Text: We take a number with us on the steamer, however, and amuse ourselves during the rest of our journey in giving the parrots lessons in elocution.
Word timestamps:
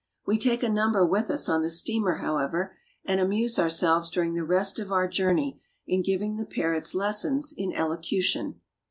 We 0.25 0.39
take 0.39 0.63
a 0.63 0.67
number 0.67 1.05
with 1.05 1.29
us 1.29 1.47
on 1.47 1.61
the 1.61 1.69
steamer, 1.69 2.15
however, 2.15 2.75
and 3.05 3.19
amuse 3.19 3.59
ourselves 3.59 4.09
during 4.09 4.33
the 4.33 4.43
rest 4.43 4.79
of 4.79 4.91
our 4.91 5.07
journey 5.07 5.61
in 5.85 6.01
giving 6.01 6.37
the 6.37 6.45
parrots 6.47 6.95
lessons 6.95 7.53
in 7.55 7.71
elocution. 7.71 8.59